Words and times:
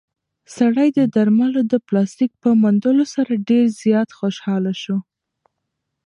سړی 0.55 0.87
د 0.97 0.99
درملو 1.15 1.61
د 1.71 1.73
پلاستیک 1.87 2.31
په 2.43 2.49
موندلو 2.61 3.05
سره 3.15 3.43
ډېر 3.49 3.65
زیات 3.81 4.09
خوشحاله 4.19 4.73
شو. 4.81 4.97